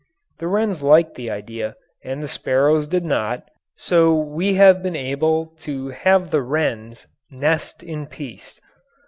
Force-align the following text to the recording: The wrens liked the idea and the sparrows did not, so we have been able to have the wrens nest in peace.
The 0.39 0.47
wrens 0.47 0.81
liked 0.81 1.13
the 1.13 1.29
idea 1.29 1.75
and 2.03 2.23
the 2.23 2.27
sparrows 2.27 2.87
did 2.87 3.05
not, 3.05 3.43
so 3.75 4.15
we 4.15 4.55
have 4.55 4.81
been 4.81 4.95
able 4.95 5.53
to 5.59 5.89
have 5.89 6.31
the 6.31 6.41
wrens 6.41 7.05
nest 7.29 7.83
in 7.83 8.07
peace. 8.07 8.59